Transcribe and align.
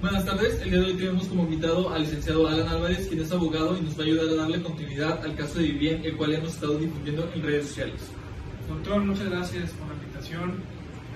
Buenas 0.00 0.24
tardes, 0.24 0.62
el 0.62 0.70
día 0.70 0.78
de 0.78 0.86
hoy 0.86 0.94
tenemos 0.94 1.26
como 1.26 1.42
invitado 1.42 1.92
al 1.92 2.02
licenciado 2.02 2.46
Alan 2.46 2.68
Álvarez, 2.68 3.08
quien 3.08 3.20
es 3.20 3.32
abogado 3.32 3.76
y 3.76 3.80
nos 3.80 3.98
va 3.98 4.04
a 4.04 4.06
ayudar 4.06 4.28
a 4.28 4.34
darle 4.42 4.62
continuidad 4.62 5.24
al 5.24 5.34
caso 5.34 5.58
de 5.58 5.64
Vivien, 5.64 6.04
el 6.04 6.16
cual 6.16 6.34
hemos 6.34 6.54
estado 6.54 6.78
difundiendo 6.78 7.28
en 7.34 7.42
redes 7.42 7.66
sociales. 7.66 8.08
Doctor, 8.68 9.02
muchas 9.02 9.28
gracias 9.28 9.72
por 9.72 9.88
la 9.88 9.94
invitación 9.94 10.62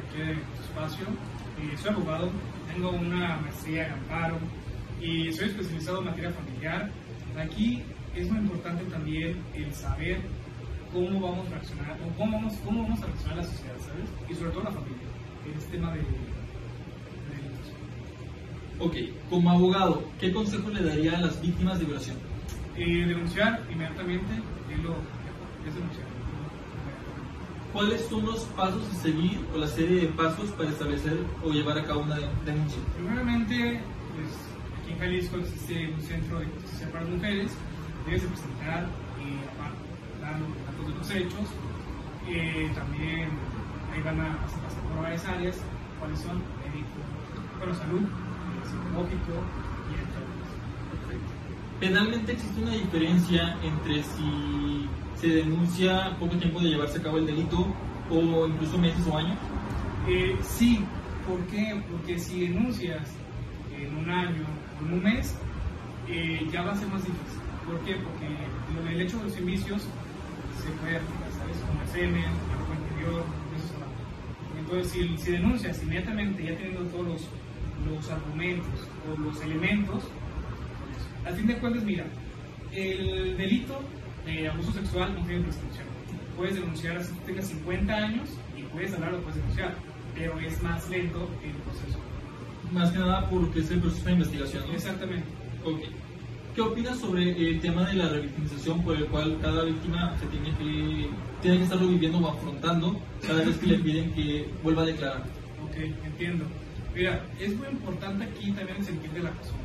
aquí 0.03 0.21
en 0.21 0.35
tu 0.35 0.63
espacio. 0.65 1.07
Eh, 1.61 1.77
soy 1.81 1.93
abogado, 1.93 2.31
tengo 2.75 2.91
una 2.91 3.37
maestría 3.37 3.87
en 3.87 3.93
amparo 3.93 4.39
y 5.01 5.33
soy 5.33 5.51
especializado 5.51 5.99
en 6.01 6.05
materia 6.07 6.33
familiar. 6.33 6.91
Aquí 7.39 7.85
es 8.17 8.29
muy 8.29 8.41
importante 8.41 8.83
también 8.87 9.41
el 9.55 9.73
saber 9.73 10.19
cómo 10.93 11.21
vamos 11.21 11.47
a 11.47 11.51
reaccionar, 11.51 11.99
o 12.05 12.19
cómo 12.19 12.33
vamos, 12.33 12.55
cómo 12.65 12.83
vamos 12.83 13.01
a 13.01 13.07
reaccionar 13.07 13.37
la 13.37 13.45
sociedad, 13.45 13.77
¿sabes? 13.79 14.09
Y 14.29 14.35
sobre 14.35 14.51
todo 14.51 14.65
la 14.65 14.73
familia, 14.73 15.07
en 15.47 15.57
este 15.57 15.71
tema 15.71 15.93
de, 15.93 15.99
de. 15.99 16.42
Ok, 18.83 18.95
como 19.31 19.51
abogado, 19.51 20.03
¿qué 20.19 20.33
consejo 20.33 20.69
le 20.71 20.83
daría 20.83 21.17
a 21.17 21.21
las 21.21 21.41
víctimas 21.41 21.79
de 21.79 21.85
violación? 21.85 22.17
Eh, 22.77 23.05
denunciar 23.07 23.63
inmediatamente 23.71 24.33
es 24.73 24.79
lo 24.83 24.91
es 25.67 25.75
denunciar. 25.75 26.07
¿Cuáles 27.73 28.05
son 28.07 28.27
los 28.27 28.41
pasos 28.57 28.83
a 28.91 28.95
seguir 29.03 29.41
o 29.55 29.59
la 29.59 29.67
serie 29.69 30.01
de 30.03 30.07
pasos 30.09 30.51
para 30.51 30.69
establecer 30.71 31.17
o 31.45 31.51
llevar 31.51 31.79
a 31.79 31.85
cabo 31.85 32.01
una 32.03 32.17
de- 32.17 32.29
denuncia? 32.45 32.79
Primeramente, 32.97 33.81
pues 34.15 34.29
aquí 34.83 34.93
en 34.93 34.99
Jalisco 34.99 35.37
existe 35.39 35.89
un 35.95 36.01
centro 36.03 36.41
de 36.41 36.47
justicia 36.47 36.91
para 36.91 37.05
las 37.05 37.15
mujeres. 37.15 37.53
Debes 38.05 38.23
de 38.23 38.29
presentar 38.29 38.83
eh, 39.23 39.49
aparte, 39.55 39.79
dar 40.21 40.41
los 40.41 40.51
datos 40.67 40.87
de 40.89 40.95
los 40.99 41.11
hechos. 41.33 41.49
Eh, 42.29 42.71
también 42.75 43.29
ahí 43.95 44.03
van 44.05 44.21
a 44.21 44.39
por 44.93 45.03
varias 45.03 45.25
áreas, 45.27 45.57
cuáles 45.99 46.19
son 46.21 46.37
médico, 46.61 46.99
bueno, 47.59 47.75
salud, 47.75 48.03
y. 48.73 49.83
Penalmente 51.81 52.33
existe 52.33 52.63
una 52.63 52.73
diferencia 52.73 53.57
entre 53.63 54.03
si 54.05 54.89
se 55.17 55.27
denuncia 55.27 56.17
poco 56.21 56.37
tiempo 56.37 56.61
de 56.61 56.71
llevarse 56.71 56.99
a 56.99 57.03
cabo 57.03 57.19
el 57.19 57.27
delito 57.27 57.67
o 58.11 58.47
incluso 58.47 58.79
meses 58.79 59.05
o 59.11 59.17
años. 59.17 59.37
Eh, 60.09 60.37
sí, 60.43 60.85
¿por 61.27 61.41
qué? 61.47 61.83
Porque 61.91 62.19
si 62.19 62.47
denuncias 62.47 63.09
en 63.77 63.97
un 63.97 64.11
año 64.11 64.45
o 64.81 64.85
en 64.87 64.93
un 64.95 65.03
mes, 65.03 65.37
eh, 66.09 66.47
ya 66.53 66.63
va 66.63 66.73
a 66.73 66.77
ser 66.77 66.89
más 66.89 67.03
difícil. 67.05 67.41
¿Por 67.67 67.81
qué? 67.81 67.97
Porque 67.97 68.89
del 68.89 69.01
hecho 69.01 69.19
de 69.19 69.25
los 69.25 69.39
indicios 69.39 69.83
se 69.83 70.71
puede 70.81 71.01
¿sabes? 71.39 71.57
Como 71.67 71.83
el 71.83 71.89
semen, 71.89 72.25
el 72.25 72.67
cuerpo 72.67 72.85
interior, 72.91 73.25
eso 73.57 73.67
se 73.69 73.79
va. 73.81 73.87
Entonces, 74.59 74.93
si, 74.93 75.19
si 75.19 75.33
denuncias 75.33 75.83
inmediatamente, 75.83 76.45
ya 76.45 76.57
teniendo 76.57 76.83
todos 76.91 77.07
los 77.07 77.29
argumentos 78.13 78.89
o 79.09 79.21
los 79.21 79.41
elementos, 79.43 80.05
al 81.25 81.35
fin 81.35 81.47
de 81.47 81.57
cuentas, 81.57 81.85
mira, 81.85 82.05
el 82.73 83.37
delito 83.37 83.81
de 84.25 84.49
abuso 84.49 84.73
sexual 84.73 85.15
no 85.15 85.25
tiene 85.27 85.43
prescripción. 85.43 85.87
Puedes 86.37 86.55
denunciar 86.55 86.97
así 86.97 87.13
que 87.15 87.27
tengas 87.27 87.47
50 87.49 87.95
años 87.95 88.29
y 88.57 88.63
puedes 88.63 88.93
hablar 88.95 89.15
o 89.15 89.19
puedes 89.19 89.37
denunciar, 89.37 89.75
pero 90.15 90.39
es 90.41 90.63
más 90.63 90.89
lento 90.89 91.29
el 91.45 91.53
proceso. 91.53 91.99
Más 92.73 92.91
que 92.91 92.99
nada 92.99 93.29
porque 93.29 93.61
es 93.61 93.71
el 93.71 93.81
proceso 93.81 94.05
de 94.07 94.13
investigación. 94.13 94.65
¿no? 94.67 94.75
Exactamente. 94.75 95.27
Ok. 95.65 95.81
¿Qué 96.55 96.61
opinas 96.61 96.99
sobre 96.99 97.31
el 97.31 97.61
tema 97.61 97.85
de 97.89 97.95
la 97.95 98.09
revictimización 98.09 98.83
por 98.83 98.97
el 98.97 99.07
cual 99.07 99.39
cada 99.41 99.65
víctima 99.65 100.15
se 100.19 100.27
tiene 100.27 100.51
que, 100.59 101.09
tiene 101.41 101.59
que 101.59 101.65
estarlo 101.65 101.89
viviendo 101.89 102.19
o 102.19 102.29
afrontando 102.29 103.01
cada 103.27 103.43
vez 103.43 103.57
que 103.57 103.67
le 103.69 103.79
piden 103.79 104.13
que 104.13 104.51
vuelva 104.63 104.83
a 104.83 104.87
declarar? 104.87 105.23
Ok, 105.65 105.77
entiendo. 106.05 106.45
Mira, 106.95 107.25
es 107.41 107.57
muy 107.57 107.69
importante 107.69 108.25
aquí 108.25 108.53
también 108.53 108.79
el 108.79 108.85
sentir 108.85 109.11
de 109.13 109.21
la 109.23 109.31
persona. 109.31 109.59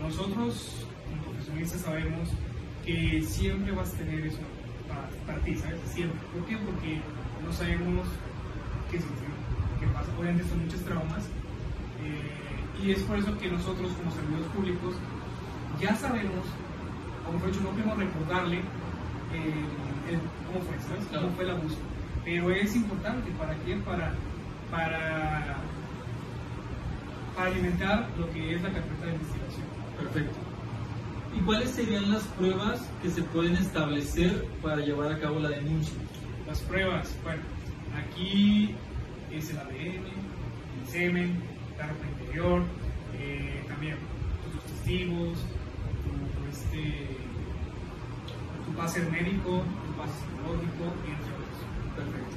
Nosotros, 0.00 0.86
como 1.08 1.22
profesionistas, 1.22 1.80
sabemos 1.80 2.28
que 2.84 3.22
siempre 3.22 3.72
vas 3.72 3.94
a 3.94 3.96
tener 3.98 4.26
eso 4.26 4.38
para, 4.88 5.08
para 5.26 5.38
ti, 5.44 5.54
¿sabes? 5.56 5.80
Siempre. 5.92 6.18
¿Por 6.34 6.44
qué? 6.46 6.56
Porque 6.58 7.00
no 7.44 7.52
sabemos 7.52 8.06
qué 8.90 8.98
sentir, 8.98 9.28
qué 9.80 9.86
pasa. 9.88 10.10
Obviamente 10.18 10.48
son 10.48 10.64
muchos 10.64 10.80
traumas. 10.82 11.24
eh, 12.04 12.82
y 12.82 12.92
es 12.92 13.02
por 13.02 13.18
eso 13.18 13.36
que 13.38 13.50
nosotros, 13.50 13.92
como 13.92 14.10
servidores 14.10 14.46
públicos, 14.52 14.94
ya 15.82 15.94
sabemos, 15.96 16.46
o 17.28 17.32
mejor 17.32 17.50
dicho, 17.50 17.60
no 17.62 17.70
podemos 17.70 17.98
recordarle 17.98 18.56
eh, 18.58 19.64
el- 20.10 20.20
cómo 20.46 20.64
fue, 20.64 20.78
¿sabes? 20.88 21.04
Claro. 21.08 21.24
Cómo 21.26 21.36
fue 21.36 21.44
el 21.44 21.50
abuso. 21.50 21.76
Pero 22.24 22.50
es 22.50 22.74
importante, 22.76 23.30
¿para 23.32 23.54
qué? 23.64 23.76
Para, 23.76 24.14
para, 24.70 24.98
para 25.00 25.56
alimentar 27.44 28.08
lo 28.18 28.30
que 28.30 28.54
es 28.54 28.62
la 28.62 28.70
carpeta 28.70 29.06
de 29.06 29.12
investigación. 29.12 29.66
Perfecto. 29.98 30.38
¿Y 31.36 31.40
cuáles 31.42 31.70
serían 31.70 32.10
las 32.10 32.24
pruebas 32.24 32.80
que 33.02 33.10
se 33.10 33.22
pueden 33.22 33.56
establecer 33.56 34.44
para 34.62 34.78
llevar 34.78 35.12
a 35.12 35.18
cabo 35.18 35.38
la 35.38 35.50
denuncia? 35.50 35.94
Las 36.46 36.60
pruebas, 36.60 37.14
bueno, 37.22 37.42
aquí 37.96 38.74
es 39.32 39.50
el 39.50 39.58
ADN, 39.58 40.06
el 40.80 40.88
semen, 40.88 41.40
la 41.78 41.86
ropa 41.86 42.06
interior, 42.18 42.62
eh, 43.18 43.64
también 43.68 43.96
tus 44.52 44.62
testigos, 44.64 45.38
tu, 46.02 46.50
este, 46.50 47.06
tu 48.66 48.72
pase 48.72 49.00
médico, 49.02 49.62
tu 49.86 49.92
pase 49.96 50.12
psicológico, 50.18 50.84
entre 51.06 51.32
otros. 51.32 51.60
Perfecto. 51.94 52.36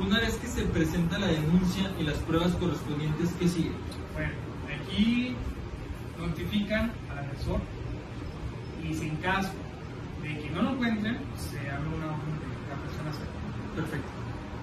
Una 0.00 0.18
vez 0.18 0.34
que 0.36 0.46
se 0.46 0.62
presenta 0.62 1.18
la 1.18 1.26
denuncia 1.26 1.92
y 1.98 2.04
las 2.04 2.16
pruebas 2.18 2.52
correspondientes, 2.52 3.32
¿qué 3.38 3.46
sigue? 3.46 3.72
Bueno, 4.14 4.32
aquí 4.82 5.36
notifican 6.18 6.90
al 7.10 7.18
agresor 7.18 7.60
y 8.82 8.94
si 8.94 9.08
en 9.08 9.16
caso 9.16 9.52
de 10.22 10.38
que 10.38 10.50
no 10.50 10.62
lo 10.62 10.70
encuentren, 10.70 11.18
se 11.36 11.58
abre 11.70 11.88
una 11.88 12.06
orden 12.06 12.34
de 12.40 12.68
captación 12.70 13.06
a 13.06 13.10
hacer. 13.10 13.26
Perfecto. 13.76 14.08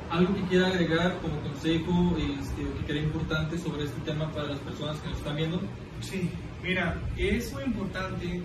¿Algo 0.09 0.34
que 0.34 0.42
quiera 0.44 0.68
agregar 0.68 1.20
como 1.22 1.40
consejo 1.42 2.18
este, 2.18 2.64
que 2.64 2.86
crea 2.88 3.03
importante 3.03 3.59
sobre 3.59 3.84
este 3.84 4.02
tema 4.02 4.31
para 4.31 4.47
las 4.47 4.59
personas 4.59 4.97
que 5.02 5.09
nos 5.09 5.18
están 5.20 5.36
viendo? 5.36 5.62
Sí, 6.02 6.31
mira, 6.64 7.00
es 7.16 7.53
muy 7.53 7.64
importante 7.64 8.42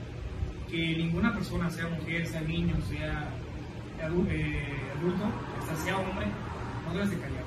que 0.70 0.96
ninguna 0.96 1.32
persona, 1.32 1.70
sea 1.70 1.88
mujer, 1.88 2.26
sea 2.26 2.42
niño, 2.42 2.74
sea 2.86 3.30
eh, 3.98 4.90
adulto, 4.98 5.24
sea 5.84 5.98
hombre, 5.98 6.26
no 6.86 6.94
debes 6.94 7.10
de 7.10 7.18
callar. 7.18 7.44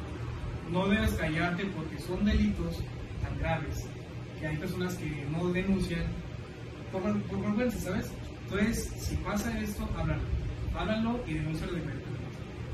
No 0.72 0.88
debes 0.88 1.12
callarte 1.13 1.66
porque 1.66 2.00
son 2.00 2.25
delitos 2.25 2.81
tan 3.22 3.38
graves 3.40 3.85
que 4.40 4.47
hay 4.47 4.57
personas 4.57 4.96
que 4.96 5.28
no 5.31 5.50
denuncian 5.50 6.03
por, 6.91 7.01
por 7.23 7.41
vergüenza, 7.41 7.79
¿sabes? 7.79 8.12
Entonces, 8.44 8.91
si 8.97 9.16
pasa 9.18 9.57
esto, 9.59 9.88
háblalo. 9.97 10.22
Háblalo 10.78 11.23
y 11.28 11.34
denúncialo 11.35 11.73
de 11.73 11.79
inmediato. 11.79 12.06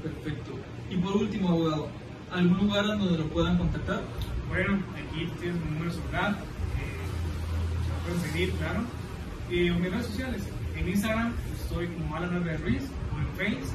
Perfecto. 0.03 0.51
Y 0.89 0.97
por 0.97 1.15
último, 1.15 1.49
abogado, 1.49 1.87
¿algún 2.31 2.57
lugar 2.57 2.85
donde 2.85 3.17
lo 3.17 3.27
puedan 3.27 3.57
contactar? 3.57 4.01
Bueno, 4.49 4.79
aquí 4.95 5.29
tienes 5.39 5.59
mi 5.61 5.71
número 5.71 5.91
de 5.91 5.97
celular, 5.97 6.31
eh, 6.31 7.01
se 7.83 7.89
lo 7.89 7.97
pueden 8.03 8.31
seguir, 8.31 8.51
claro. 8.53 8.81
Y 9.49 9.67
en 9.67 9.81
mis 9.81 9.91
redes 9.91 10.07
sociales, 10.07 10.43
en 10.75 10.89
Instagram 10.89 11.33
estoy 11.61 11.87
como 11.87 12.15
Alan 12.15 12.43
Ruiz, 12.61 12.83
o 13.13 13.19
en 13.19 13.27
Face, 13.37 13.71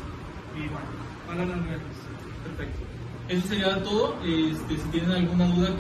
bueno, 0.61 0.87
Alan 1.31 1.53
Álvarez 1.53 1.83
Ruiz. 1.83 1.99
Perfecto. 2.45 2.81
Eso 3.29 3.49
sería 3.49 3.83
todo. 3.83 4.17
Este, 4.25 4.77
si 4.77 4.89
tienen 4.91 5.11
alguna 5.11 5.47
duda, 5.49 5.71